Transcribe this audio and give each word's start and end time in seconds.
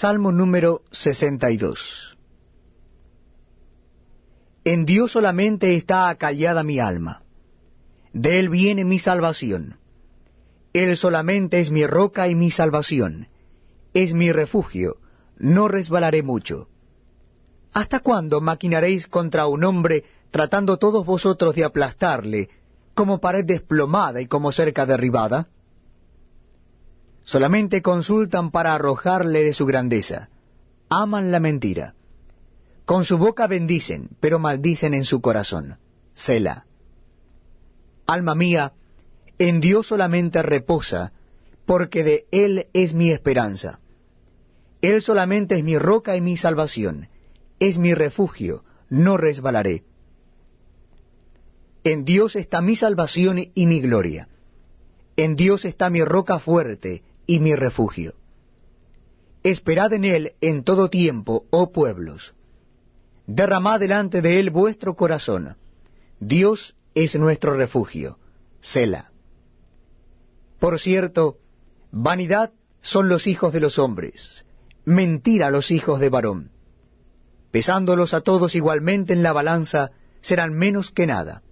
Salmo 0.00 0.30
número 0.30 0.82
62 0.92 2.16
En 4.62 4.84
Dios 4.84 5.10
solamente 5.10 5.74
está 5.74 6.08
acallada 6.08 6.62
mi 6.62 6.78
alma. 6.78 7.22
De 8.12 8.38
Él 8.38 8.48
viene 8.48 8.84
mi 8.84 9.00
salvación. 9.00 9.80
Él 10.72 10.96
solamente 10.96 11.58
es 11.58 11.72
mi 11.72 11.84
roca 11.84 12.28
y 12.28 12.36
mi 12.36 12.52
salvación. 12.52 13.26
Es 13.92 14.14
mi 14.14 14.30
refugio. 14.30 14.98
No 15.36 15.66
resbalaré 15.66 16.22
mucho. 16.22 16.68
¿Hasta 17.72 17.98
cuándo 17.98 18.40
maquinaréis 18.40 19.08
contra 19.08 19.48
un 19.48 19.64
hombre 19.64 20.04
tratando 20.30 20.76
todos 20.76 21.04
vosotros 21.04 21.56
de 21.56 21.64
aplastarle, 21.64 22.50
como 22.94 23.18
pared 23.18 23.44
desplomada 23.44 24.20
y 24.20 24.28
como 24.28 24.52
cerca 24.52 24.86
derribada? 24.86 25.48
Solamente 27.28 27.82
consultan 27.82 28.50
para 28.50 28.74
arrojarle 28.74 29.44
de 29.44 29.52
su 29.52 29.66
grandeza. 29.66 30.30
Aman 30.88 31.30
la 31.30 31.40
mentira. 31.40 31.94
Con 32.86 33.04
su 33.04 33.18
boca 33.18 33.46
bendicen, 33.46 34.08
pero 34.18 34.38
maldicen 34.38 34.94
en 34.94 35.04
su 35.04 35.20
corazón. 35.20 35.76
Sela. 36.14 36.64
Alma 38.06 38.34
mía, 38.34 38.72
en 39.38 39.60
Dios 39.60 39.88
solamente 39.88 40.40
reposa, 40.40 41.12
porque 41.66 42.02
de 42.02 42.24
Él 42.30 42.68
es 42.72 42.94
mi 42.94 43.10
esperanza. 43.10 43.78
Él 44.80 45.02
solamente 45.02 45.58
es 45.58 45.64
mi 45.64 45.76
roca 45.76 46.16
y 46.16 46.22
mi 46.22 46.38
salvación, 46.38 47.08
es 47.60 47.76
mi 47.78 47.92
refugio, 47.92 48.64
no 48.88 49.18
resbalaré. 49.18 49.84
En 51.84 52.06
Dios 52.06 52.36
está 52.36 52.62
mi 52.62 52.74
salvación 52.74 53.50
y 53.54 53.66
mi 53.66 53.82
gloria. 53.82 54.28
En 55.18 55.36
Dios 55.36 55.66
está 55.66 55.90
mi 55.90 56.02
roca 56.02 56.38
fuerte 56.38 57.02
y 57.28 57.38
mi 57.40 57.54
refugio. 57.54 58.14
Esperad 59.44 59.92
en 59.92 60.04
Él 60.04 60.32
en 60.40 60.64
todo 60.64 60.88
tiempo, 60.88 61.44
oh 61.50 61.70
pueblos. 61.70 62.34
Derramad 63.26 63.78
delante 63.78 64.22
de 64.22 64.40
Él 64.40 64.50
vuestro 64.50 64.96
corazón. 64.96 65.54
Dios 66.18 66.74
es 66.94 67.14
nuestro 67.16 67.52
refugio. 67.54 68.18
Sela. 68.60 69.12
Por 70.58 70.80
cierto, 70.80 71.36
vanidad 71.92 72.50
son 72.80 73.10
los 73.10 73.26
hijos 73.26 73.52
de 73.52 73.60
los 73.60 73.78
hombres, 73.78 74.46
mentira 74.86 75.50
los 75.50 75.70
hijos 75.70 76.00
de 76.00 76.08
varón. 76.08 76.50
Pesándolos 77.50 78.14
a 78.14 78.22
todos 78.22 78.54
igualmente 78.54 79.12
en 79.12 79.22
la 79.22 79.34
balanza, 79.34 79.90
serán 80.22 80.54
menos 80.54 80.90
que 80.90 81.06
nada. 81.06 81.42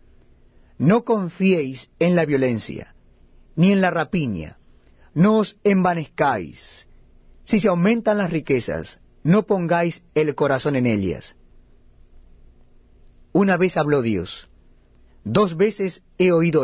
No 0.79 1.05
confiéis 1.05 1.91
en 1.99 2.17
la 2.17 2.25
violencia, 2.25 2.95
ni 3.55 3.73
en 3.73 3.83
la 3.83 3.91
rapiña, 3.91 4.59
no 5.17 5.39
os 5.39 5.57
envanezcáis. 5.65 6.87
Si 7.45 7.59
se 7.59 7.69
aumentan 7.69 8.19
las 8.19 8.31
riquezas, 8.31 9.01
no 9.25 9.47
pongáis 9.47 10.05
el 10.15 10.35
corazón 10.35 10.77
en 10.77 10.85
ellas. 10.87 11.35
Una 13.33 13.57
vez 13.57 13.79
habló 13.79 14.03
Dios, 14.03 14.49
dos 15.25 15.57
veces 15.57 16.05
he 16.19 16.33
oído 16.33 16.55